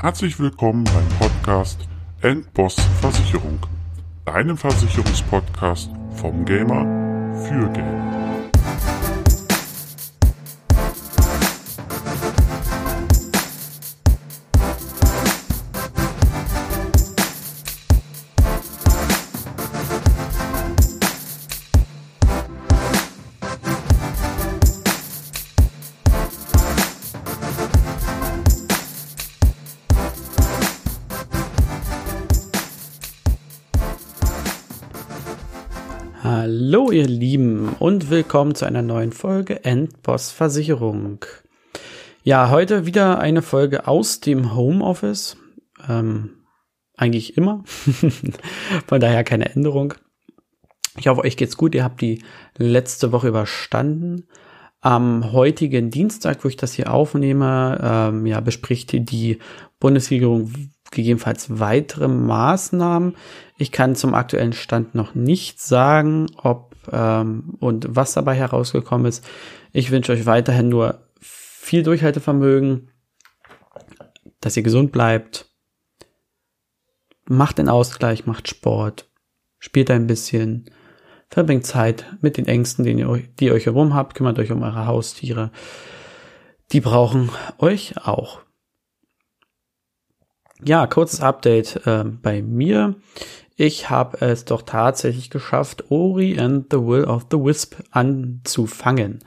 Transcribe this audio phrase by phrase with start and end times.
[0.00, 1.88] Herzlich willkommen beim Podcast
[2.20, 3.58] Endboss Versicherung,
[4.24, 6.84] deinem Versicherungspodcast vom Gamer
[7.42, 8.17] für Gamer.
[37.78, 41.24] Und willkommen zu einer neuen Folge Endboss Versicherung.
[42.24, 45.36] Ja, heute wieder eine Folge aus dem Homeoffice.
[45.88, 46.30] Ähm,
[46.96, 47.62] eigentlich immer.
[48.86, 49.94] Von daher keine Änderung.
[50.98, 51.74] Ich hoffe, euch geht's gut.
[51.76, 52.22] Ihr habt die
[52.56, 54.26] letzte Woche überstanden.
[54.80, 59.38] Am heutigen Dienstag, wo ich das hier aufnehme, ähm, ja, bespricht die
[59.78, 60.52] Bundesregierung
[60.90, 63.14] gegebenenfalls weitere Maßnahmen.
[63.56, 69.24] Ich kann zum aktuellen Stand noch nicht sagen, ob ähm, und was dabei herausgekommen ist.
[69.72, 72.90] Ich wünsche euch weiterhin nur viel Durchhaltevermögen,
[74.40, 75.46] dass ihr gesund bleibt.
[77.26, 79.10] Macht den Ausgleich, macht Sport,
[79.58, 80.70] spielt ein bisschen,
[81.28, 84.62] verbringt Zeit mit den Ängsten, die ihr, die ihr euch herum habt, kümmert euch um
[84.62, 85.50] eure Haustiere.
[86.72, 88.40] Die brauchen euch auch.
[90.64, 92.96] Ja, kurzes Update äh, bei mir.
[93.60, 99.18] Ich habe es doch tatsächlich geschafft, Ori and the Will of the Wisp anzufangen.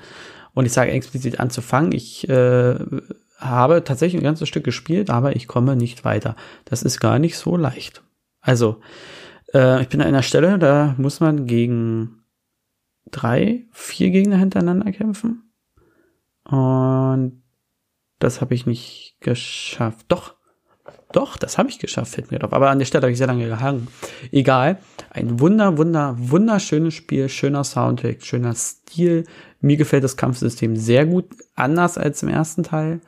[0.54, 1.92] Und ich sage explizit anzufangen.
[1.92, 2.76] Ich äh,
[3.38, 6.38] habe tatsächlich ein ganzes Stück gespielt, aber ich komme nicht weiter.
[6.64, 8.04] Das ist gar nicht so leicht.
[8.40, 8.80] Also,
[9.54, 12.24] äh, ich bin an einer Stelle, da muss man gegen
[13.12, 15.52] drei, vier Gegner hintereinander kämpfen.
[16.46, 17.44] Und
[18.20, 20.06] das habe ich nicht geschafft.
[20.08, 20.36] Doch,
[21.12, 22.54] doch, das habe ich geschafft, fällt mir drauf.
[22.54, 23.88] Aber an der Stelle habe ich sehr lange gehangen.
[24.32, 24.78] Egal.
[25.10, 29.26] Ein wunder, wunder, wunderschönes Spiel, schöner Soundtrack, schöner Stil.
[29.60, 33.02] Mir gefällt das Kampfsystem sehr gut, anders als im ersten Teil.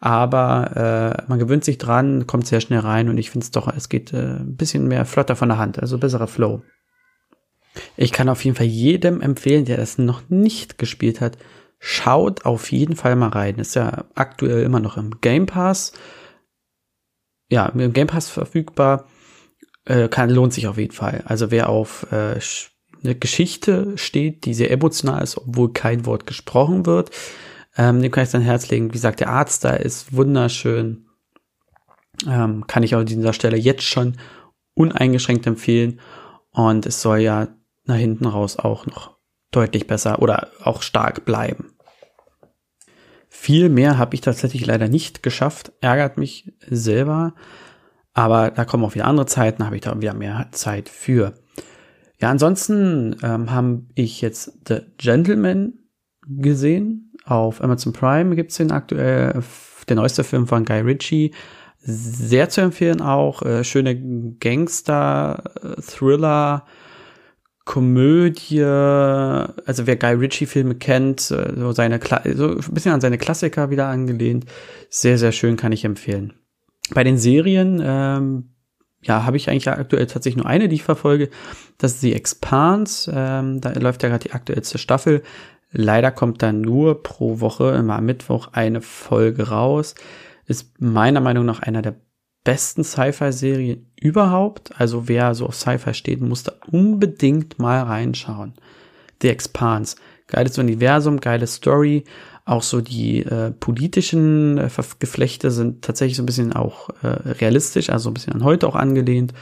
[0.00, 3.74] Aber äh, man gewöhnt sich dran, kommt sehr schnell rein und ich finde es doch,
[3.74, 6.62] es geht äh, ein bisschen mehr flotter von der Hand, also besserer Flow.
[7.96, 11.38] Ich kann auf jeden Fall jedem empfehlen, der das noch nicht gespielt hat,
[11.78, 13.56] schaut auf jeden Fall mal rein.
[13.56, 15.92] Ist ja aktuell immer noch im Game Pass
[17.50, 19.06] ja, im Game Pass verfügbar.
[19.84, 21.22] Äh, kann, lohnt sich auf jeden Fall.
[21.26, 22.40] Also wer auf äh,
[23.02, 27.10] eine Geschichte steht, die sehr emotional ist, obwohl kein Wort gesprochen wird,
[27.76, 28.88] ähm, dem kann ich sein Herz legen.
[28.88, 31.06] Wie gesagt, der Arzt da ist wunderschön.
[32.26, 34.16] Ähm, kann ich auch an dieser Stelle jetzt schon
[34.74, 36.00] uneingeschränkt empfehlen.
[36.50, 37.48] Und es soll ja
[37.84, 39.16] nach hinten raus auch noch
[39.50, 41.73] deutlich besser oder auch stark bleiben.
[43.36, 45.72] Viel mehr habe ich tatsächlich leider nicht geschafft.
[45.80, 47.34] Ärgert mich selber.
[48.14, 51.34] Aber da kommen auch wieder andere Zeiten, habe ich da wieder mehr Zeit für.
[52.20, 55.80] Ja, ansonsten ähm, habe ich jetzt The Gentleman
[56.26, 57.12] gesehen.
[57.24, 59.42] Auf Amazon Prime gibt's den aktuell,
[59.88, 61.34] der neueste Film von Guy Ritchie.
[61.80, 63.42] Sehr zu empfehlen auch.
[63.42, 64.00] Äh, schöne
[64.38, 66.64] Gangster-Thriller.
[67.64, 71.98] Komödie, also wer Guy Ritchie Filme kennt, äh, so seine
[72.34, 74.44] so ein bisschen an seine Klassiker wieder angelehnt,
[74.90, 76.34] sehr sehr schön kann ich empfehlen.
[76.92, 78.50] Bei den Serien ähm,
[79.02, 81.30] ja, habe ich eigentlich aktuell tatsächlich nur eine, die ich verfolge.
[81.78, 83.12] Das ist The Expanse.
[83.14, 85.22] Ähm, da läuft ja gerade die aktuellste Staffel.
[85.72, 89.94] Leider kommt da nur pro Woche, immer am Mittwoch, eine Folge raus.
[90.46, 91.96] Ist meiner Meinung nach einer der
[92.44, 94.78] besten Sci-Fi-Serien überhaupt.
[94.78, 98.52] Also wer so auf Sci-Fi steht, muss da unbedingt mal reinschauen.
[99.22, 99.96] The Expanse.
[100.26, 102.04] Geiles Universum, geile Story.
[102.46, 104.68] Auch so die äh, politischen äh,
[104.98, 108.76] Geflechte sind tatsächlich so ein bisschen auch äh, realistisch, also ein bisschen an heute auch
[108.76, 109.32] angelehnt.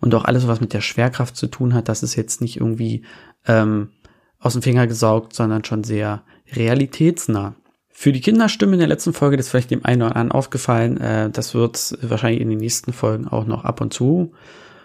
[0.00, 3.04] Und auch alles, was mit der Schwerkraft zu tun hat, das ist jetzt nicht irgendwie
[3.46, 3.90] ähm,
[4.40, 7.54] aus dem Finger gesaugt, sondern schon sehr realitätsnah.
[8.00, 10.98] Für die Kinderstimme in der letzten Folge, das ist vielleicht dem einen oder anderen aufgefallen,
[10.98, 14.30] äh, das wird wahrscheinlich in den nächsten Folgen auch noch ab und zu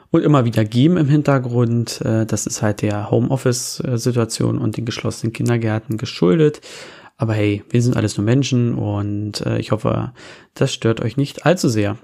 [0.09, 2.01] und immer wieder geben im Hintergrund.
[2.01, 6.61] Äh, das ist halt der Homeoffice-Situation und den geschlossenen Kindergärten geschuldet.
[7.15, 10.11] Aber hey, wir sind alles nur Menschen und äh, ich hoffe,
[10.55, 11.99] das stört euch nicht allzu sehr.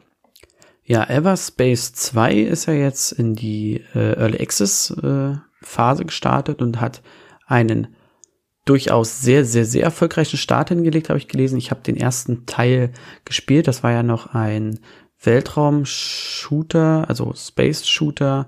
[0.84, 6.80] Ja, Everspace 2 ist ja jetzt in die äh, Early Access äh, Phase gestartet und
[6.80, 7.02] hat
[7.48, 7.96] einen
[8.66, 11.58] durchaus sehr, sehr, sehr erfolgreichen Start hingelegt, habe ich gelesen.
[11.58, 12.92] Ich habe den ersten Teil
[13.26, 13.68] gespielt.
[13.68, 14.80] Das war ja noch ein
[15.22, 18.48] Weltraum-Shooter, also Space-Shooter,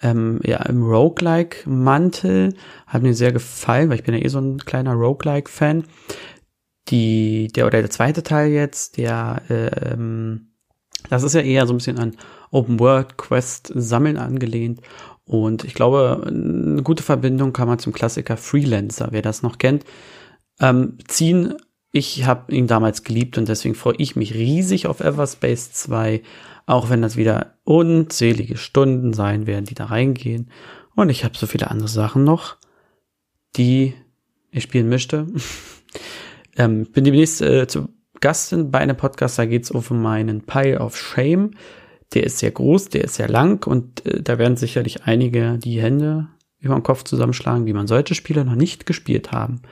[0.00, 2.54] ähm, ja, im Roguelike-Mantel.
[2.86, 5.84] Hat mir sehr gefallen, weil ich bin ja eh so ein kleiner Roguelike-Fan.
[6.88, 10.52] Die, der oder der zweite Teil jetzt, der ähm,
[11.10, 12.16] Das ist ja eher so ein bisschen an
[12.50, 14.80] Open World Quest Sammeln angelehnt.
[15.28, 19.84] Und ich glaube, eine gute Verbindung kann man zum Klassiker Freelancer, wer das noch kennt,
[20.58, 21.54] ähm, ziehen.
[21.92, 26.22] Ich habe ihn damals geliebt und deswegen freue ich mich riesig auf Everspace 2,
[26.64, 30.50] auch wenn das wieder unzählige Stunden sein werden, die da reingehen.
[30.94, 32.56] Und ich habe so viele andere Sachen noch,
[33.54, 33.92] die
[34.50, 35.26] ich spielen möchte.
[36.56, 37.90] ähm, bin demnächst äh, zu
[38.22, 41.50] Gast bei einem Podcast, da geht es um meinen Pile of Shame.
[42.14, 45.80] Der ist sehr groß, der ist sehr lang und äh, da werden sicherlich einige die
[45.80, 46.28] Hände
[46.58, 49.62] über den Kopf zusammenschlagen, wie man solche Spiele noch nicht gespielt haben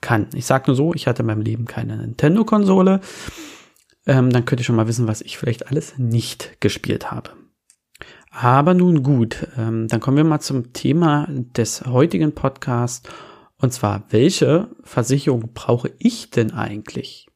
[0.00, 0.28] kann.
[0.34, 3.00] Ich sag nur so, ich hatte in meinem Leben keine Nintendo-Konsole.
[4.06, 7.30] Ähm, dann könnt ihr schon mal wissen, was ich vielleicht alles nicht gespielt habe.
[8.30, 13.08] Aber nun gut, ähm, dann kommen wir mal zum Thema des heutigen Podcasts.
[13.56, 17.26] Und zwar, welche Versicherung brauche ich denn eigentlich?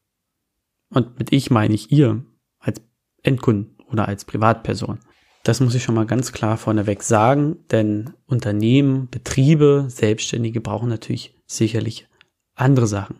[0.89, 2.23] Und mit ich meine ich ihr
[2.59, 2.81] als
[3.21, 4.99] Endkunden oder als Privatperson.
[5.43, 11.35] Das muss ich schon mal ganz klar vorneweg sagen, denn Unternehmen, Betriebe, Selbstständige brauchen natürlich
[11.45, 12.07] sicherlich
[12.55, 13.19] andere Sachen.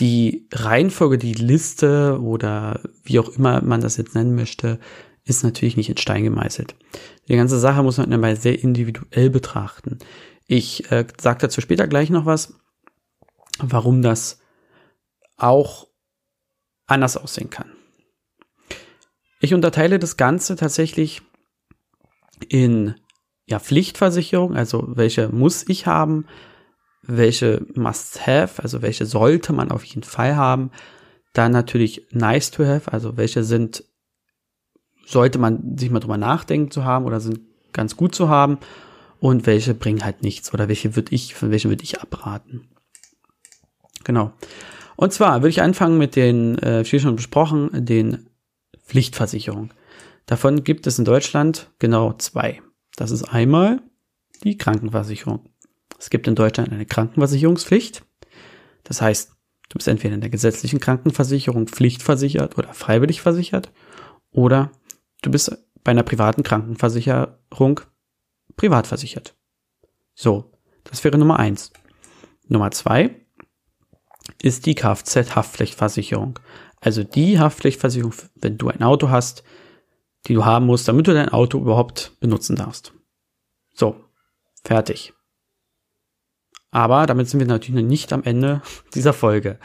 [0.00, 4.80] Die Reihenfolge, die Liste oder wie auch immer man das jetzt nennen möchte,
[5.24, 6.74] ist natürlich nicht in Stein gemeißelt.
[7.28, 9.98] Die ganze Sache muss man dabei sehr individuell betrachten.
[10.46, 12.54] Ich äh, sage dazu später gleich noch was,
[13.58, 14.40] warum das
[15.36, 15.88] auch
[16.86, 17.73] anders aussehen kann.
[19.44, 21.20] Ich unterteile das Ganze tatsächlich
[22.48, 22.94] in
[23.44, 26.24] ja, Pflichtversicherung, also welche muss ich haben,
[27.02, 30.70] welche must have, also welche sollte man auf jeden Fall haben,
[31.34, 33.84] dann natürlich nice to have, also welche sind,
[35.04, 37.40] sollte man sich mal drüber nachdenken zu haben oder sind
[37.74, 38.56] ganz gut zu haben
[39.20, 42.70] und welche bringen halt nichts oder welche würde ich, von welchen würde ich abraten.
[44.04, 44.32] Genau.
[44.96, 48.30] Und zwar würde ich anfangen mit den, äh, wie schon besprochen, den
[48.84, 49.72] Pflichtversicherungen.
[50.26, 52.62] Davon gibt es in Deutschland genau zwei.
[52.96, 53.82] Das ist einmal
[54.42, 55.50] die Krankenversicherung.
[55.98, 58.04] Es gibt in Deutschland eine Krankenversicherungspflicht.
[58.82, 59.32] Das heißt,
[59.68, 63.72] du bist entweder in der gesetzlichen Krankenversicherung pflichtversichert oder freiwillig versichert
[64.30, 64.70] oder
[65.22, 67.80] du bist bei einer privaten Krankenversicherung
[68.56, 69.36] privat versichert.
[70.14, 70.52] So,
[70.84, 71.72] das wäre Nummer eins.
[72.46, 73.24] Nummer zwei
[74.42, 76.38] ist die Kfz-Haftpflichtversicherung.
[76.84, 79.42] Also die Haftpflichtversicherung, wenn du ein Auto hast,
[80.26, 82.92] die du haben musst, damit du dein Auto überhaupt benutzen darfst.
[83.72, 83.96] So,
[84.62, 85.14] fertig.
[86.70, 88.60] Aber damit sind wir natürlich noch nicht am Ende
[88.94, 89.58] dieser Folge.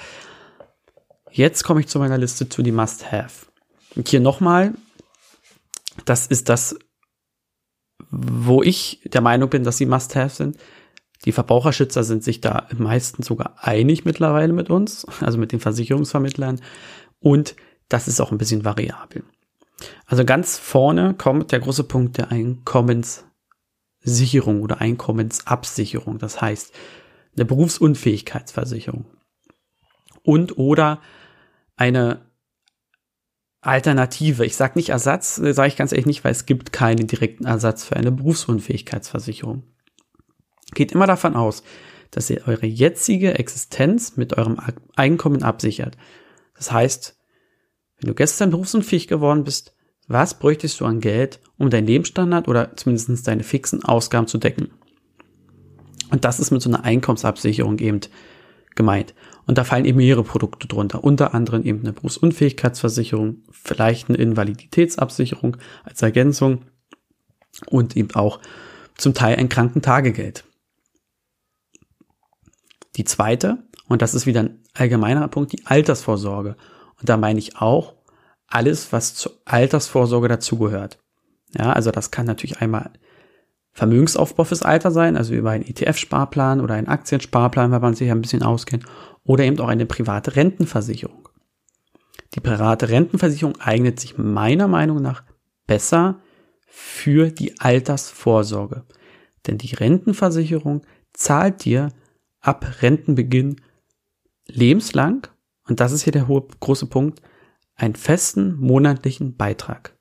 [1.30, 3.48] Jetzt komme ich zu meiner Liste zu die Must-Have.
[3.95, 4.74] Und hier nochmal,
[6.06, 6.80] das ist das,
[8.12, 10.57] wo ich der Meinung bin, dass sie Must-Have sind.
[11.25, 15.60] Die Verbraucherschützer sind sich da im meisten sogar einig mittlerweile mit uns, also mit den
[15.60, 16.62] Versicherungsvermittlern.
[17.19, 17.56] Und
[17.89, 19.24] das ist auch ein bisschen variabel.
[20.06, 26.19] Also ganz vorne kommt der große Punkt der Einkommenssicherung oder Einkommensabsicherung.
[26.19, 26.74] Das heißt,
[27.36, 29.06] eine Berufsunfähigkeitsversicherung.
[30.24, 31.01] Und oder
[31.75, 32.30] eine
[33.62, 34.45] Alternative.
[34.45, 37.83] Ich sage nicht Ersatz, sage ich ganz ehrlich nicht, weil es gibt keinen direkten Ersatz
[37.83, 39.63] für eine Berufsunfähigkeitsversicherung.
[40.74, 41.63] Geht immer davon aus,
[42.12, 44.60] dass ihr eure jetzige Existenz mit eurem
[44.95, 45.98] Einkommen absichert.
[46.59, 47.17] Das heißt,
[48.00, 49.73] wenn du gestern berufsunfähig geworden bist,
[50.07, 54.69] was bräuchtest du an Geld, um deinen Lebensstandard oder zumindest deine fixen Ausgaben zu decken?
[56.11, 58.01] Und das ist mit so einer Einkommensabsicherung eben
[58.75, 59.13] gemeint.
[59.45, 65.56] Und da fallen eben mehrere Produkte drunter, unter anderem eben eine Berufsunfähigkeitsversicherung, vielleicht eine Invaliditätsabsicherung
[65.85, 66.66] als Ergänzung
[67.68, 68.42] und eben auch
[68.97, 70.44] zum Teil ein Krankentagegeld.
[72.97, 76.56] Die zweite, und das ist wieder ein allgemeinerer Punkt, die Altersvorsorge.
[77.00, 77.96] Und da meine ich auch
[78.48, 81.00] alles, was zur Altersvorsorge dazugehört.
[81.58, 82.92] Ja, also das kann natürlich einmal
[83.72, 88.22] Vermögensaufbau fürs Alter sein, also über einen ETF-Sparplan oder einen Aktiensparplan, wenn man sich ein
[88.22, 88.86] bisschen auskennt,
[89.24, 91.30] oder eben auch eine private Rentenversicherung.
[92.36, 95.24] Die private Rentenversicherung eignet sich meiner Meinung nach
[95.66, 96.19] besser
[96.68, 98.84] für die Altersvorsorge.
[99.48, 101.90] Denn die Rentenversicherung zahlt dir
[102.42, 103.62] ab Rentenbeginn
[104.49, 105.27] lebenslang,
[105.68, 107.21] und das ist hier der hohe, große Punkt,
[107.75, 109.97] einen festen monatlichen Beitrag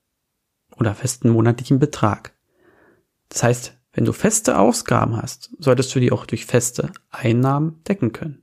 [0.76, 2.36] oder festen monatlichen Betrag.
[3.28, 8.12] Das heißt, wenn du feste Ausgaben hast, solltest du die auch durch feste Einnahmen decken
[8.12, 8.42] können.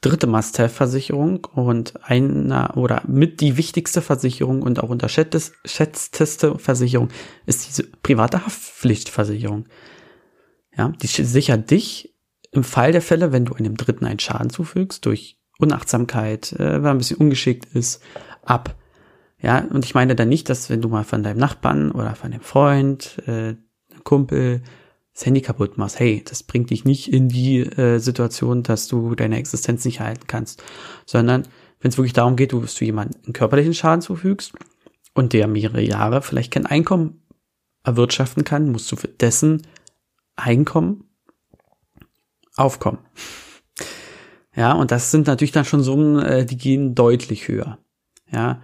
[0.00, 7.08] Dritte Must-Have-Versicherung und einer oder mit die wichtigste Versicherung und auch unterschätzteste Versicherung
[7.46, 9.66] ist diese private Haftpflichtversicherung.
[10.76, 12.14] Ja, die sichert dich
[12.50, 16.84] im Fall der Fälle, wenn du einem Dritten einen Schaden zufügst durch Unachtsamkeit, äh, er
[16.84, 18.02] ein bisschen ungeschickt ist,
[18.42, 18.74] ab.
[19.40, 22.30] Ja, und ich meine da nicht, dass wenn du mal von deinem Nachbarn oder von
[22.30, 23.54] dem Freund, äh,
[24.04, 24.62] Kumpel,
[25.14, 29.14] das Handy kaputt machst, hey, das bringt dich nicht in die äh, Situation, dass du
[29.14, 30.62] deine Existenz nicht halten kannst,
[31.06, 31.42] sondern
[31.80, 34.52] wenn es wirklich darum geht, du, dass du jemanden einen körperlichen Schaden zufügst
[35.14, 37.22] und der mehrere Jahre vielleicht kein Einkommen
[37.84, 39.62] erwirtschaften kann, musst du für dessen
[40.36, 41.07] Einkommen
[42.58, 42.98] aufkommen.
[44.54, 47.78] Ja, und das sind natürlich dann schon Summen, äh, die gehen deutlich höher.
[48.30, 48.60] Ja,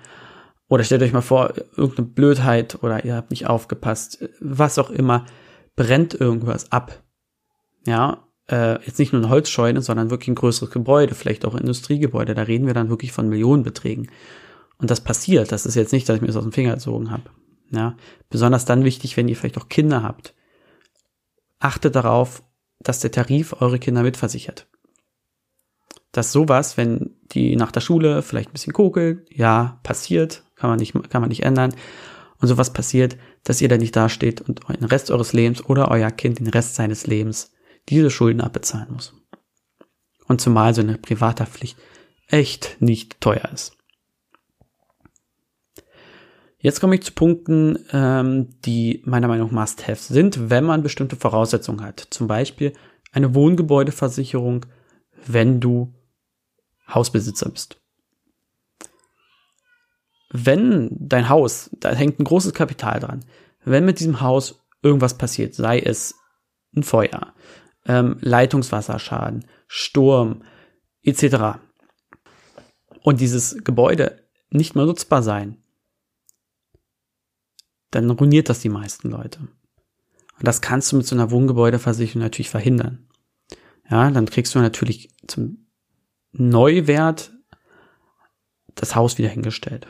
[0.69, 5.27] oder stellt euch mal vor, irgendeine Blödheit oder ihr habt nicht aufgepasst, was auch immer,
[5.77, 7.03] brennt irgendwas ab.
[7.87, 12.35] Ja, äh, jetzt nicht nur eine Holzscheune, sondern wirklich ein größeres Gebäude, vielleicht auch Industriegebäude.
[12.35, 14.11] Da reden wir dann wirklich von Millionenbeträgen.
[14.79, 15.53] Und das passiert.
[15.53, 17.31] Das ist jetzt nicht, dass ich mir das aus dem Finger gezogen habe.
[17.71, 17.97] Ja,
[18.31, 20.35] besonders dann wichtig, wenn ihr vielleicht auch Kinder habt.
[21.59, 22.43] Achtet darauf,
[22.81, 24.67] dass der Tarif eure Kinder mitversichert.
[26.13, 30.79] Dass sowas, wenn die nach der Schule vielleicht ein bisschen kokeln, ja, passiert, kann man
[30.79, 31.75] nicht, kann man nicht ändern.
[32.41, 36.11] Und sowas passiert, dass ihr da nicht dasteht und den Rest eures Lebens oder euer
[36.11, 37.53] Kind den Rest seines Lebens
[37.89, 39.15] diese Schulden abbezahlen muss.
[40.27, 41.79] Und zumal so eine Privathaftpflicht
[42.29, 43.77] echt nicht teuer ist.
[46.65, 51.15] Jetzt komme ich zu Punkten, ähm, die meiner Meinung nach Must-Haves sind, wenn man bestimmte
[51.15, 52.01] Voraussetzungen hat.
[52.09, 52.73] Zum Beispiel
[53.13, 54.65] eine Wohngebäudeversicherung,
[55.27, 55.93] wenn du
[56.89, 57.83] Hausbesitzer bist.
[60.31, 63.27] Wenn dein Haus, da hängt ein großes Kapital dran,
[63.67, 66.15] wenn mit diesem Haus irgendwas passiert, sei es
[66.75, 67.35] ein Feuer,
[67.85, 70.45] ähm, Leitungswasserschaden, Sturm
[71.03, 71.59] etc.
[73.03, 75.59] und dieses Gebäude nicht mehr nutzbar sein,
[77.95, 79.41] dann ruiniert das die meisten Leute.
[79.41, 83.09] Und das kannst du mit so einer Wohngebäudeversicherung natürlich verhindern.
[83.91, 85.67] Ja, dann kriegst du natürlich zum
[86.33, 87.33] Neuwert
[88.75, 89.87] das Haus wieder hingestellt.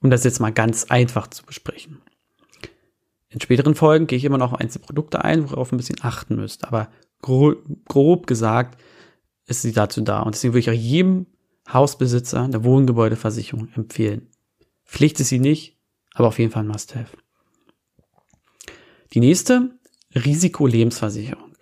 [0.00, 2.00] Um das jetzt mal ganz einfach zu besprechen.
[3.28, 6.36] In späteren Folgen gehe ich immer noch auf einzelne Produkte ein, worauf ein bisschen achten
[6.36, 6.64] müsst.
[6.64, 6.88] Aber
[7.20, 8.80] grob, grob gesagt
[9.46, 10.20] ist sie dazu da.
[10.20, 11.26] Und deswegen würde ich auch jedem
[11.70, 14.28] Hausbesitzer eine Wohngebäudeversicherung empfehlen.
[14.84, 15.78] Pflicht ist sie nicht,
[16.14, 17.16] aber auf jeden Fall ein Must-Have.
[19.14, 19.70] Die nächste,
[20.14, 21.54] Risikolebensversicherung.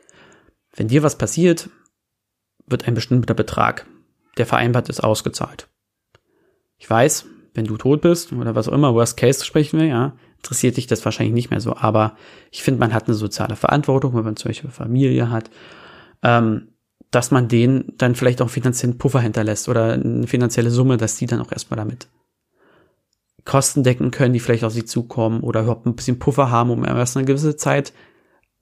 [0.75, 1.69] Wenn dir was passiert,
[2.67, 3.87] wird ein bestimmter Betrag,
[4.39, 5.69] der vereinbart ist, ausgezahlt.
[6.79, 10.17] Ich weiß, wenn du tot bist oder was auch immer, Worst Case sprechen wir, ja,
[10.37, 11.77] interessiert dich das wahrscheinlich nicht mehr so.
[11.77, 12.17] Aber
[12.51, 15.51] ich finde, man hat eine soziale Verantwortung, wenn man zum Beispiel Familie hat,
[16.23, 16.69] ähm,
[17.11, 21.27] dass man denen dann vielleicht auch finanziellen Puffer hinterlässt oder eine finanzielle Summe, dass die
[21.27, 22.09] dann auch erstmal damit
[23.45, 26.85] Kosten decken können, die vielleicht auf sie zukommen oder überhaupt ein bisschen Puffer haben, um
[26.85, 27.93] erst eine gewisse Zeit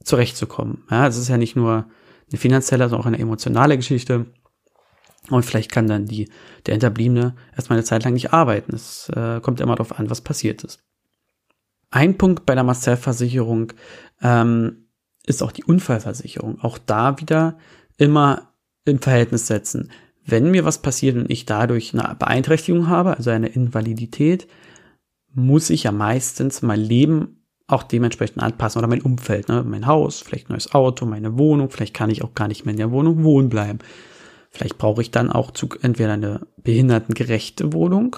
[0.02, 0.84] zurechtzukommen.
[0.90, 1.86] Ja, es ist ja nicht nur
[2.30, 4.26] eine finanzielle, sondern auch eine emotionale Geschichte.
[5.28, 6.30] Und vielleicht kann dann die,
[6.66, 8.74] der Hinterbliebene erstmal eine Zeit lang nicht arbeiten.
[8.74, 10.80] Es äh, kommt immer darauf an, was passiert ist.
[11.90, 13.72] Ein Punkt bei der Marcel-Versicherung
[14.22, 14.86] ähm,
[15.26, 16.60] ist auch die Unfallversicherung.
[16.60, 17.58] Auch da wieder
[17.98, 19.90] immer im Verhältnis setzen.
[20.24, 24.48] Wenn mir was passiert und ich dadurch eine Beeinträchtigung habe, also eine Invalidität,
[25.32, 29.62] muss ich ja meistens mein Leben auch dementsprechend anpassen oder mein Umfeld, ne?
[29.62, 32.78] mein Haus, vielleicht neues Auto, meine Wohnung, vielleicht kann ich auch gar nicht mehr in
[32.78, 33.78] der Wohnung wohnen bleiben.
[34.50, 38.16] Vielleicht brauche ich dann auch zu, entweder eine behindertengerechte Wohnung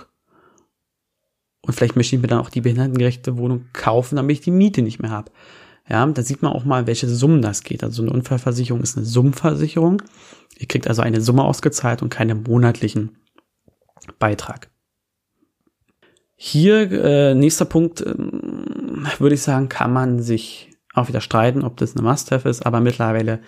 [1.62, 4.82] und vielleicht möchte ich mir dann auch die behindertengerechte Wohnung kaufen, damit ich die Miete
[4.82, 5.30] nicht mehr habe.
[5.88, 7.84] Ja, da sieht man auch mal, welche Summen das geht.
[7.84, 10.02] Also eine Unfallversicherung ist eine Summenversicherung.
[10.58, 13.16] Ihr kriegt also eine Summe ausgezahlt und keinen monatlichen
[14.18, 14.70] Beitrag.
[16.44, 21.76] Hier, äh, nächster Punkt, äh, würde ich sagen, kann man sich auch wieder streiten, ob
[21.76, 23.38] das eine Must-Have ist, aber mittlerweile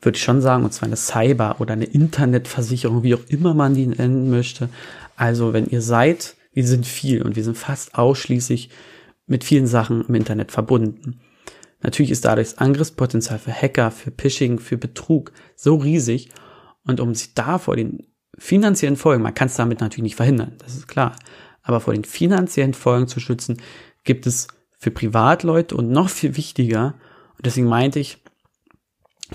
[0.00, 3.74] würde ich schon sagen, und zwar eine Cyber- oder eine Internetversicherung, wie auch immer man
[3.74, 4.70] die nennen möchte.
[5.14, 8.70] Also wenn ihr seid, wir sind viel und wir sind fast ausschließlich
[9.26, 11.20] mit vielen Sachen im Internet verbunden.
[11.82, 16.30] Natürlich ist dadurch das Angriffspotenzial für Hacker, für Phishing, für Betrug so riesig.
[16.86, 18.06] Und um sich da vor den
[18.38, 21.14] finanziellen Folgen, man kann es damit natürlich nicht verhindern, das ist klar,
[21.62, 23.60] aber vor den finanziellen Folgen zu schützen,
[24.04, 24.48] gibt es
[24.78, 26.94] für Privatleute und noch viel wichtiger,
[27.36, 28.18] und deswegen meinte ich,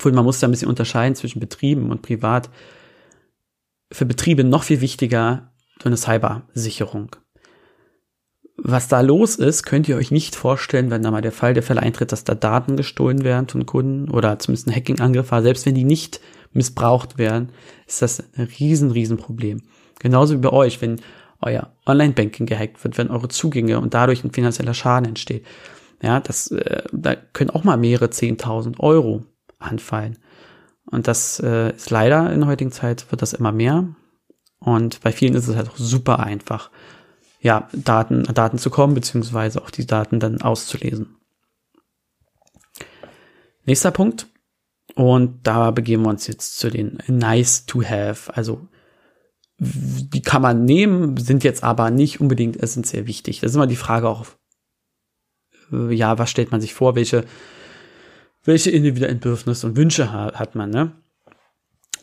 [0.03, 2.49] man muss da ein bisschen unterscheiden zwischen Betrieben und Privat,
[3.91, 5.51] für Betriebe noch viel wichtiger
[5.81, 7.15] so eine Cybersicherung.
[8.57, 11.63] Was da los ist, könnt ihr euch nicht vorstellen, wenn da mal der Fall der
[11.63, 15.43] Fälle eintritt, dass da Daten gestohlen werden von Kunden oder zumindest ein Hacking-Angriff war.
[15.43, 16.21] Selbst wenn die nicht
[16.53, 17.49] missbraucht werden,
[17.85, 19.63] ist das ein riesen, riesen Problem.
[19.99, 21.01] Genauso wie bei euch, wenn
[21.41, 25.45] euer Online-Banking gehackt wird, wenn eure Zugänge und dadurch ein finanzieller Schaden entsteht.
[26.01, 29.25] Ja, das, äh, da können auch mal mehrere 10.000 Euro
[29.59, 30.17] anfallen.
[30.85, 33.95] Und das äh, ist leider in der heutigen Zeit wird das immer mehr.
[34.59, 36.71] Und bei vielen ist es halt auch super einfach,
[37.39, 41.17] ja, Daten, Daten zu kommen, beziehungsweise auch die Daten dann auszulesen.
[43.65, 44.27] Nächster Punkt.
[44.95, 48.35] Und da begeben wir uns jetzt zu den nice to have.
[48.35, 48.67] Also,
[49.57, 53.39] die kann man nehmen, sind jetzt aber nicht unbedingt essentiell wichtig.
[53.39, 54.25] Das ist immer die Frage auch,
[55.71, 57.25] äh, ja, was stellt man sich vor, welche,
[58.43, 60.91] welche individuellen Bedürfnisse und Wünsche hat man, ne?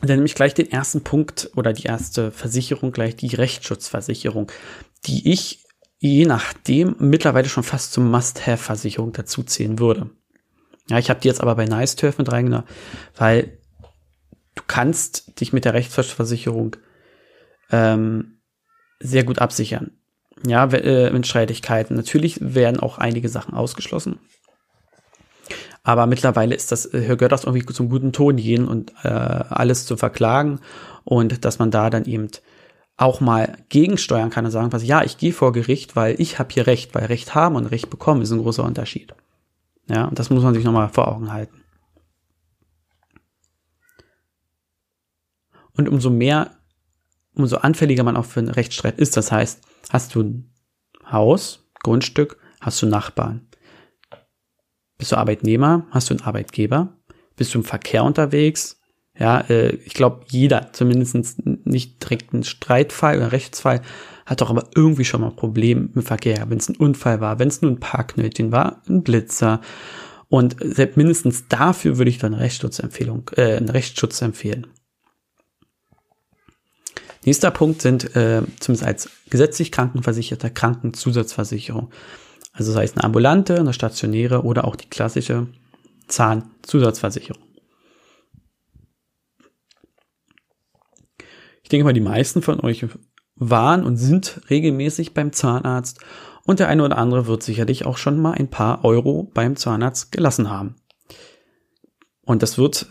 [0.07, 4.51] dann nehme ich gleich den ersten Punkt oder die erste Versicherung, gleich die Rechtsschutzversicherung,
[5.05, 5.63] die ich
[5.99, 10.09] je nachdem mittlerweile schon fast zum Must-Have-Versicherung dazu zählen würde.
[10.89, 12.67] Ja, ich habe die jetzt aber bei Nice Turf mit reingenommen,
[13.15, 13.57] weil
[14.55, 16.75] du kannst dich mit der Rechtsschutzversicherung
[17.73, 18.39] ähm,
[18.99, 19.91] sehr gut absichern.
[20.45, 21.95] Ja, äh, mit Streitigkeiten.
[21.95, 24.19] Natürlich werden auch einige Sachen ausgeschlossen.
[25.83, 29.85] Aber mittlerweile ist das, äh, gehört das irgendwie zum guten Ton gehen und äh, alles
[29.85, 30.59] zu verklagen
[31.03, 32.29] und dass man da dann eben
[32.95, 36.53] auch mal gegensteuern kann und sagen, was ja, ich gehe vor Gericht, weil ich habe
[36.53, 39.13] hier Recht, weil Recht haben und Recht bekommen ist ein großer Unterschied.
[39.89, 41.63] Ja, und das muss man sich nochmal vor Augen halten.
[45.75, 46.51] Und umso mehr,
[47.35, 50.53] umso anfälliger man auch für einen Rechtsstreit ist, das heißt, hast du ein
[51.11, 53.47] Haus, Grundstück, hast du Nachbarn.
[54.97, 55.87] Bist du Arbeitnehmer?
[55.91, 56.97] Hast du einen Arbeitgeber?
[57.35, 58.79] Bist du im Verkehr unterwegs?
[59.17, 63.81] Ja, äh, ich glaube, jeder, zumindest nicht direkt ein Streitfall oder Rechtsfall,
[64.25, 66.49] hat doch aber irgendwie schon mal ein Problem mit Verkehr.
[66.49, 69.61] Wenn es ein Unfall war, wenn es nur ein Parknötchen war, ein Blitzer.
[70.29, 74.67] Und selbst mindestens dafür würde ich dann Rechtsschutzempfehlung, äh, einen Rechtsschutz empfehlen.
[77.25, 81.91] Nächster Punkt sind äh, zumindest als gesetzlich krankenversicherter Krankenzusatzversicherung.
[82.51, 85.47] Also sei es eine ambulante, eine stationäre oder auch die klassische
[86.07, 87.41] Zahnzusatzversicherung.
[91.63, 92.85] Ich denke mal, die meisten von euch
[93.35, 95.99] waren und sind regelmäßig beim Zahnarzt
[96.45, 100.11] und der eine oder andere wird sicherlich auch schon mal ein paar Euro beim Zahnarzt
[100.11, 100.75] gelassen haben.
[102.25, 102.87] Und das wird,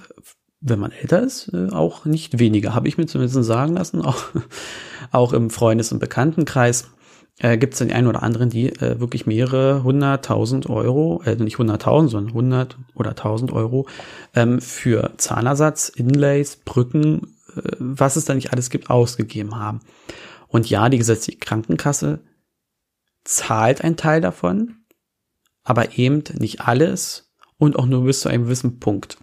[0.62, 4.25] wenn man älter ist, äh, auch nicht weniger, habe ich mir zumindest sagen lassen, auch,
[5.11, 6.88] auch im Freundes- und Bekanntenkreis
[7.38, 11.59] äh, gibt es den einen oder anderen, die äh, wirklich mehrere hunderttausend Euro, äh, nicht
[11.59, 13.88] hunderttausend, sondern hundert oder tausend Euro
[14.35, 19.81] ähm, für Zahnersatz, Inlays, Brücken, äh, was es da nicht alles gibt, ausgegeben haben.
[20.46, 22.20] Und ja, die gesetzliche Krankenkasse
[23.25, 24.77] zahlt einen Teil davon,
[25.64, 29.18] aber eben nicht alles und auch nur bis zu einem gewissen Punkt.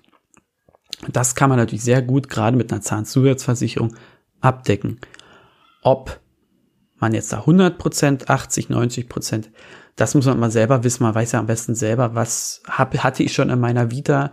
[1.07, 3.95] Das kann man natürlich sehr gut gerade mit einer Zahnzusatzversicherung
[4.41, 4.99] abdecken.
[5.81, 6.19] Ob
[6.97, 9.49] man jetzt da 100 Prozent, 80, 90 Prozent,
[9.95, 11.03] das muss man mal selber wissen.
[11.03, 14.31] Man weiß ja am besten selber, was hab, hatte ich schon in meiner Vita,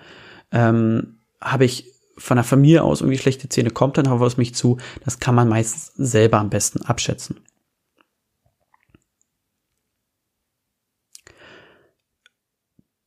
[0.51, 4.55] ähm, habe ich von der Familie aus irgendwie schlechte Zähne, kommt dann auch was mich
[4.55, 4.79] zu.
[5.05, 7.41] Das kann man meistens selber am besten abschätzen.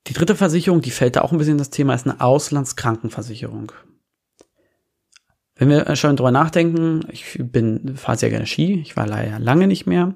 [0.10, 3.72] Die dritte Versicherung, die fällt da auch ein bisschen in das Thema, ist eine Auslandskrankenversicherung.
[5.56, 9.68] Wenn wir schon drüber nachdenken, ich bin, fahre sehr gerne Ski, ich war leider lange
[9.68, 10.16] nicht mehr.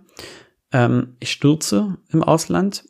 [0.71, 2.85] Ähm, ich stürze im Ausland.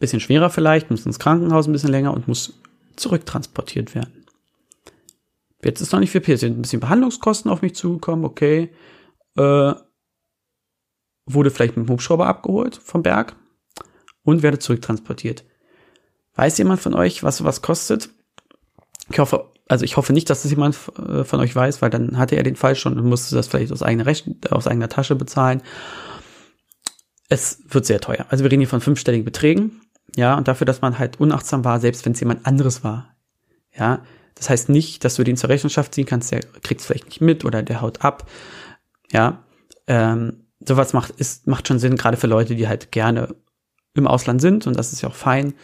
[0.00, 2.60] Bisschen schwerer vielleicht, muss ins Krankenhaus ein bisschen länger und muss
[2.96, 4.26] zurücktransportiert werden.
[5.62, 6.42] Jetzt ist noch nicht viel passiert.
[6.42, 8.72] Ein bisschen Behandlungskosten auf mich zugekommen, okay.
[9.36, 9.74] Äh,
[11.26, 13.36] wurde vielleicht mit dem Hubschrauber abgeholt vom Berg
[14.26, 15.44] und werde zurücktransportiert.
[16.34, 18.10] Weiß jemand von euch, was sowas kostet?
[19.10, 22.18] Ich hoffe, also ich hoffe nicht, dass das jemand äh, von euch weiß, weil dann
[22.18, 25.14] hatte er den Fall schon und musste das vielleicht aus eigener, Rech aus eigener Tasche
[25.14, 25.62] bezahlen.
[27.28, 28.26] Es wird sehr teuer.
[28.28, 29.80] Also wir reden hier von fünfstelligen Beträgen.
[30.14, 33.16] Ja, und dafür, dass man halt unachtsam war, selbst wenn es jemand anderes war.
[33.76, 34.02] Ja,
[34.34, 37.20] das heißt nicht, dass du den zur Rechenschaft ziehen kannst, der kriegt es vielleicht nicht
[37.20, 38.28] mit oder der haut ab.
[39.12, 39.42] Ja,
[39.86, 43.34] ähm, sowas macht, ist, macht schon Sinn, gerade für Leute, die halt gerne
[43.96, 45.54] im Ausland sind und das ist ja auch fein.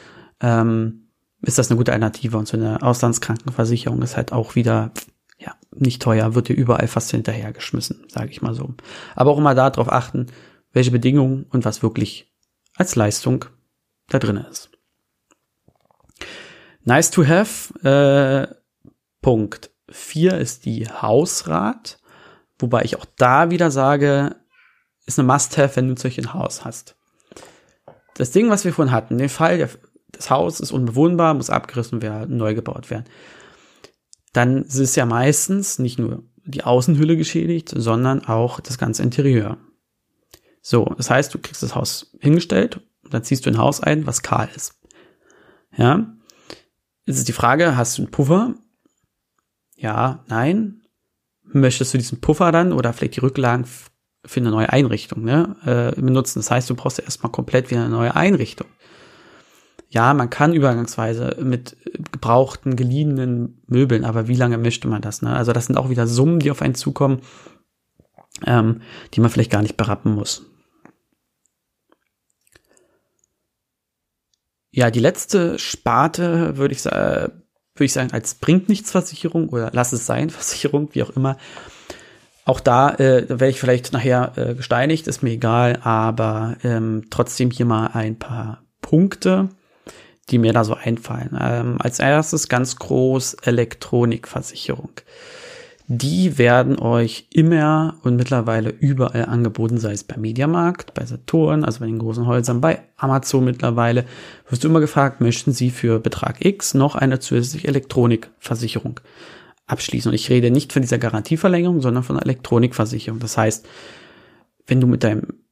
[0.40, 1.03] Ähm,
[1.42, 2.38] ist das eine gute Alternative.
[2.38, 4.92] Und so eine Auslandskrankenversicherung ist halt auch wieder
[5.38, 8.75] ja nicht teuer, wird dir überall fast hinterhergeschmissen, sage ich mal so.
[9.14, 10.27] Aber auch immer darauf achten,
[10.73, 12.33] welche Bedingungen und was wirklich
[12.77, 13.45] als Leistung
[14.09, 14.71] da drin ist.
[16.85, 17.79] Nice to have.
[17.85, 18.55] Äh,
[19.21, 21.99] Punkt 4 ist die Hausrat,
[22.59, 24.37] wobei ich auch da wieder sage,
[25.07, 26.97] ist eine Must-have, wenn du solch Haus hast.
[28.14, 29.68] Das Ding, was wir vorhin hatten, den Fall
[30.12, 33.07] das Haus ist unbewohnbar, muss abgerissen werden, neu gebaut werden.
[34.33, 39.59] Dann ist es ja meistens nicht nur die Außenhülle geschädigt, sondern auch das ganze Interieur.
[40.61, 44.07] So, das heißt, du kriegst das Haus hingestellt und dann ziehst du ein Haus ein,
[44.07, 44.81] was kahl ist.
[45.77, 46.14] Ja.
[47.05, 48.55] Jetzt ist die Frage, hast du einen Puffer?
[49.77, 50.83] Ja, nein.
[51.42, 53.66] Möchtest du diesen Puffer dann oder vielleicht die Rücklagen
[54.25, 56.39] für eine neue Einrichtung ne, äh, benutzen.
[56.39, 58.69] Das heißt, du brauchst ja erstmal komplett wieder eine neue Einrichtung.
[59.89, 61.77] Ja, man kann übergangsweise mit
[62.13, 65.21] gebrauchten, geliehenen Möbeln, aber wie lange möchte man das?
[65.21, 65.35] Ne?
[65.35, 67.21] Also das sind auch wieder Summen, die auf einen zukommen,
[68.47, 68.81] ähm,
[69.13, 70.47] die man vielleicht gar nicht berappen muss.
[74.71, 77.29] Ja, die letzte Sparte würde ich, äh,
[77.75, 81.37] würde ich sagen, als bringt nichts Versicherung oder lass es sein Versicherung, wie auch immer.
[82.44, 87.50] Auch da äh, werde ich vielleicht nachher äh, gesteinigt, ist mir egal, aber ähm, trotzdem
[87.50, 89.48] hier mal ein paar Punkte,
[90.31, 91.38] die mir da so einfallen.
[91.40, 94.90] Ähm, als erstes ganz groß Elektronikversicherung
[95.88, 101.81] die werden euch immer und mittlerweile überall angeboten, sei es beim Mediamarkt, bei Saturn, also
[101.81, 104.07] bei den großen Häusern, bei Amazon mittlerweile.
[104.48, 109.00] Wirst du immer gefragt, möchten sie für Betrag X noch eine zusätzliche Elektronikversicherung
[109.66, 110.11] abschließen?
[110.11, 113.20] Und ich rede nicht von dieser Garantieverlängerung, sondern von Elektronikversicherung.
[113.20, 113.66] Das heißt,
[114.66, 115.42] wenn du mit deinem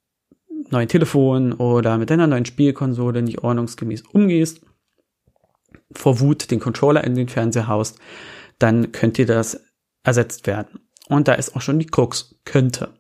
[0.70, 4.61] neuen Telefon oder mit deiner neuen Spielkonsole nicht ordnungsgemäß umgehst,
[5.92, 7.99] vor Wut den Controller in den Fernseher haust,
[8.59, 9.61] dann könnt ihr das
[10.05, 10.81] ersetzt werden.
[11.09, 12.94] Und da ist auch schon die Krux, könnte.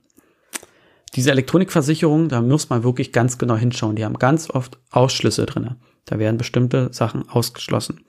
[1.14, 3.96] Diese Elektronikversicherung, da muss man wirklich ganz genau hinschauen.
[3.96, 5.76] Die haben ganz oft Ausschlüsse drinne.
[6.04, 8.04] Da werden bestimmte Sachen ausgeschlossen.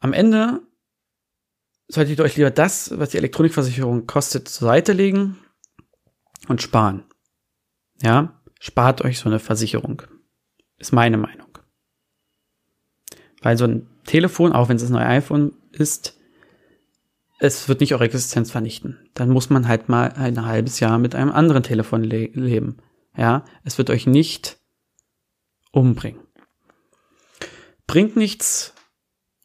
[0.00, 0.60] Am Ende
[1.88, 5.38] solltet ihr euch lieber das, was die Elektronikversicherung kostet, zur Seite legen
[6.48, 7.04] und sparen.
[8.02, 10.02] Ja, spart euch so eine Versicherung.
[10.78, 11.58] Ist meine Meinung.
[13.40, 16.18] Weil so ein Telefon, auch wenn es ein neues iPhone ist,
[17.38, 19.08] es wird nicht eure Existenz vernichten.
[19.14, 22.78] Dann muss man halt mal ein halbes Jahr mit einem anderen Telefon le leben.
[23.16, 24.58] Ja, es wird euch nicht
[25.72, 26.20] umbringen.
[27.86, 28.74] Bringt nichts,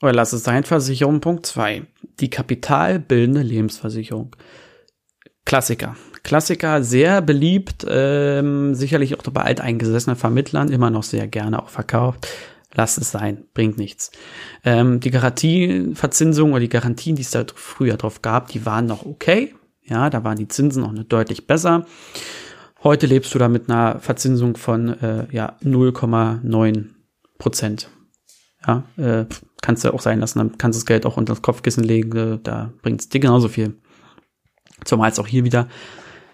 [0.02, 1.84] oder lass es sein, Versicherung Punkt 2.
[2.20, 4.36] Die kapitalbildende Lebensversicherung.
[5.46, 5.96] Klassiker.
[6.24, 12.28] Klassiker, sehr beliebt, ähm, sicherlich auch bei alteingesessenen Vermittlern, immer noch sehr gerne auch verkauft
[12.74, 14.12] lasst es sein, bringt nichts.
[14.64, 19.06] Ähm, die Garantieverzinsung oder die Garantien, die es da früher drauf gab, die waren noch
[19.06, 19.54] okay.
[19.84, 21.86] Ja, da waren die Zinsen auch deutlich besser.
[22.84, 26.86] Heute lebst du da mit einer Verzinsung von äh, ja 0,9
[27.38, 27.90] Prozent.
[28.66, 29.26] Ja, äh,
[29.62, 32.18] kannst du auch sein lassen, dann kannst du das Geld auch unter das Kopfkissen legen,
[32.18, 33.80] äh, da bringt es dir genauso viel.
[34.84, 35.68] Zumal es auch hier wieder,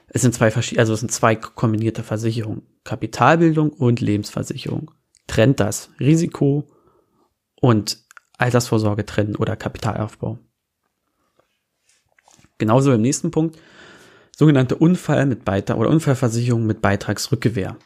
[0.08, 2.64] es sind zwei verschiedene, also es sind zwei kombinierte Versicherungen.
[2.84, 4.92] Kapitalbildung und Lebensversicherung
[5.28, 6.68] trennt das Risiko
[7.60, 8.06] und
[8.38, 10.40] Altersvorsorge trennen oder Kapitalaufbau.
[12.58, 13.60] Genauso im nächsten Punkt,
[14.36, 17.78] sogenannte Unfall mit Beitrag oder Unfallversicherung mit Beitragsrückgewähr.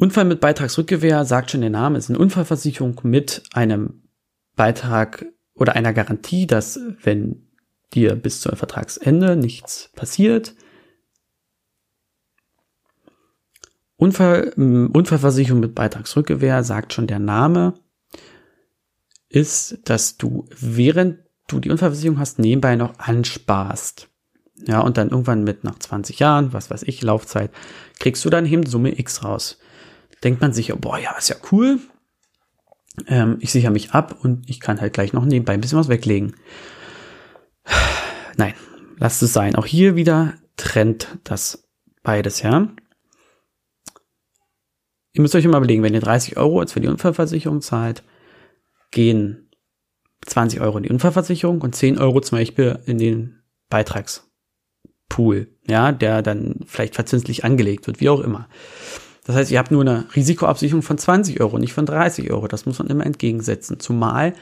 [0.00, 4.08] Unfall mit Beitragsrückgewähr sagt schon der Name, ist eine Unfallversicherung mit einem
[4.56, 7.46] Beitrag oder einer Garantie, dass wenn
[7.92, 10.54] dir bis zum Vertragsende nichts passiert,
[13.96, 17.74] Unfall, Unfallversicherung mit Beitragsrückgewähr, sagt schon der Name,
[19.28, 24.08] ist, dass du, während du die Unfallversicherung hast, nebenbei noch ansparst.
[24.66, 27.50] Ja, und dann irgendwann mit nach 20 Jahren, was weiß ich, Laufzeit,
[27.98, 29.58] kriegst du dann eben Summe X raus.
[30.22, 31.78] Denkt man sich, boah, ja, ist ja cool.
[33.06, 35.88] Ähm, ich sichere mich ab und ich kann halt gleich noch nebenbei ein bisschen was
[35.88, 36.34] weglegen.
[38.36, 38.54] Nein,
[38.98, 39.56] lasst es sein.
[39.56, 41.68] Auch hier wieder trennt das
[42.02, 42.68] beides, ja.
[45.12, 48.04] Ihr müsst euch immer überlegen, wenn ihr 30 Euro als für die Unfallversicherung zahlt,
[48.90, 49.50] gehen
[50.26, 56.22] 20 Euro in die Unfallversicherung und 10 Euro zum Beispiel in den Beitragspool, ja, der
[56.22, 58.48] dann vielleicht verzinslich angelegt wird, wie auch immer.
[59.24, 62.48] Das heißt, ihr habt nur eine Risikoabsicherung von 20 Euro, nicht von 30 Euro.
[62.48, 63.78] Das muss man immer entgegensetzen.
[63.78, 64.34] Zumal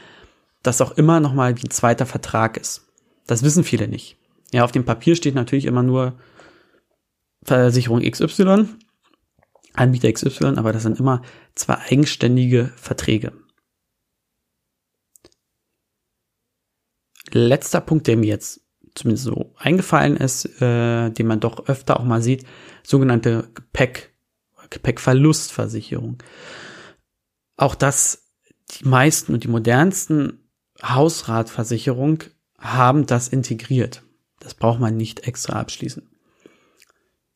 [0.63, 2.87] das auch immer nochmal wie ein zweiter Vertrag ist.
[3.27, 4.17] Das wissen viele nicht.
[4.51, 6.13] Ja, auf dem Papier steht natürlich immer nur
[7.43, 8.67] Versicherung XY
[9.73, 11.21] Anbieter XY, aber das sind immer
[11.55, 13.33] zwei eigenständige Verträge.
[17.31, 18.61] Letzter Punkt, der mir jetzt
[18.95, 22.45] zumindest so eingefallen ist, äh, den man doch öfter auch mal sieht,
[22.83, 24.13] sogenannte Gepäck,
[24.69, 26.23] Gepäckverlustversicherung.
[27.57, 28.29] Auch das,
[28.71, 30.49] die meisten und die modernsten
[30.81, 32.23] Hausratversicherung
[32.57, 34.03] haben das integriert.
[34.39, 36.09] Das braucht man nicht extra abschließen.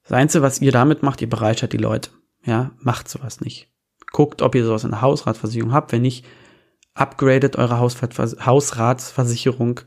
[0.04, 2.12] Das Einzige, was ihr damit macht, ihr bereichert die Leute.
[2.46, 3.70] Ja, macht sowas nicht.
[4.12, 5.92] Guckt, ob ihr sowas in der Hausratversicherung habt.
[5.92, 6.26] Wenn nicht,
[6.94, 9.80] upgradet eure Hausratsversicherung.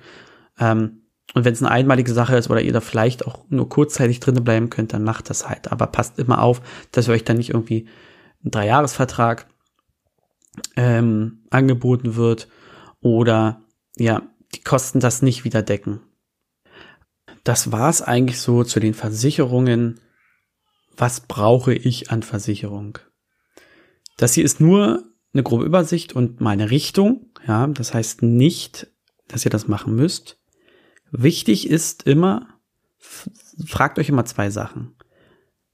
[0.58, 4.20] Ähm, und wenn es eine einmalige Sache ist oder ihr da vielleicht auch nur kurzzeitig
[4.20, 5.70] drinnen bleiben könnt, dann macht das halt.
[5.72, 6.62] Aber passt immer auf,
[6.92, 7.88] dass ihr euch dann nicht irgendwie
[8.44, 9.46] ein Dreijahresvertrag
[10.76, 12.48] ähm, angeboten wird
[13.00, 13.62] oder
[13.96, 14.22] ja,
[14.54, 16.00] die Kosten das nicht wieder decken.
[17.44, 20.00] das war's eigentlich so zu den Versicherungen.
[20.96, 22.98] Was brauche ich an Versicherung?
[24.16, 27.26] Das hier ist nur eine grobe Übersicht und meine Richtung.
[27.46, 28.88] Ja, das heißt nicht,
[29.28, 30.38] dass ihr das machen müsst.
[31.10, 32.48] Wichtig ist immer,
[32.98, 34.94] fragt euch immer zwei Sachen.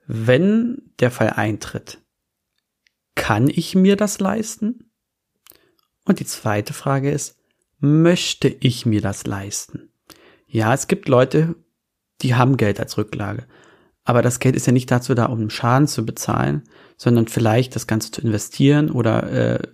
[0.06, 1.98] Wenn der Fall eintritt,
[3.14, 4.90] kann ich mir das leisten?
[6.04, 7.38] Und die zweite Frage ist,
[7.78, 9.90] möchte ich mir das leisten?
[10.46, 11.54] Ja, es gibt Leute,
[12.20, 13.46] die haben Geld als Rücklage.
[14.04, 16.64] Aber das Geld ist ja nicht dazu da, um Schaden zu bezahlen,
[16.96, 19.68] sondern vielleicht das Ganze zu investieren oder äh,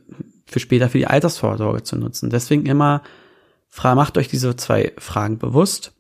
[0.47, 2.31] für später für die Altersvorsorge zu nutzen.
[2.31, 3.03] Deswegen immer
[3.95, 5.93] macht euch diese zwei Fragen bewusst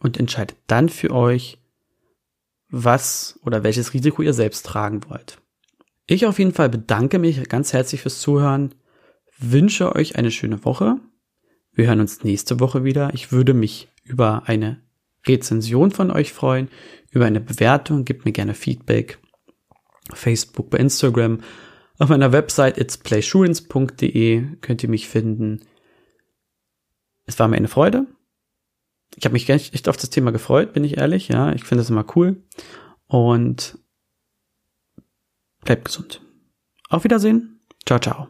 [0.00, 1.58] und entscheidet dann für euch,
[2.68, 5.38] was oder welches Risiko ihr selbst tragen wollt.
[6.06, 8.74] Ich auf jeden Fall bedanke mich ganz herzlich fürs Zuhören,
[9.38, 10.96] wünsche euch eine schöne Woche.
[11.72, 13.14] Wir hören uns nächste Woche wieder.
[13.14, 14.80] Ich würde mich über eine
[15.26, 16.68] Rezension von euch freuen,
[17.10, 18.04] über eine Bewertung.
[18.04, 19.18] Gebt mir gerne Feedback.
[20.12, 21.40] Facebook, bei Instagram.
[21.98, 25.60] Auf meiner Website itsplaysurance.de könnt ihr mich finden.
[27.30, 28.06] Es war mir eine Freude.
[29.14, 31.28] Ich habe mich echt auf das Thema gefreut, bin ich ehrlich.
[31.28, 32.42] Ja, ich finde es immer cool.
[33.06, 33.78] Und
[35.64, 36.20] bleibt gesund.
[36.88, 37.60] Auf Wiedersehen.
[37.86, 38.28] Ciao, ciao.